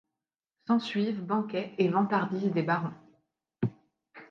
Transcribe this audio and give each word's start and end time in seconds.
S'ensuivent 0.65 1.23
banquets 1.23 1.75
et 1.77 1.87
vantardises 1.87 2.51
des 2.51 2.63
barons... 2.63 2.89